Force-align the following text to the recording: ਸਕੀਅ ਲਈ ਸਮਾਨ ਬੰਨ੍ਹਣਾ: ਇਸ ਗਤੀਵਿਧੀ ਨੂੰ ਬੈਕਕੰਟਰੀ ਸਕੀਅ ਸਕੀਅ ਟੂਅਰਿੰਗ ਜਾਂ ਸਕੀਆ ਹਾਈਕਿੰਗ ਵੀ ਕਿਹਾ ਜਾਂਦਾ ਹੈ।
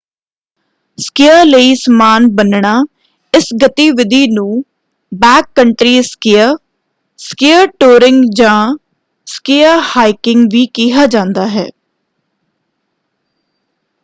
ਸਕੀਅ 0.97 1.43
ਲਈ 1.45 1.73
ਸਮਾਨ 1.75 2.25
ਬੰਨ੍ਹਣਾ: 2.35 2.73
ਇਸ 3.33 3.49
ਗਤੀਵਿਧੀ 3.63 4.25
ਨੂੰ 4.27 4.63
ਬੈਕਕੰਟਰੀ 5.11 6.01
ਸਕੀਅ 6.01 6.55
ਸਕੀਅ 7.19 7.65
ਟੂਅਰਿੰਗ 7.79 8.23
ਜਾਂ 8.35 8.75
ਸਕੀਆ 9.27 9.79
ਹਾਈਕਿੰਗ 9.95 10.47
ਵੀ 10.53 10.65
ਕਿਹਾ 10.73 11.05
ਜਾਂਦਾ 11.07 11.47
ਹੈ। 11.49 11.67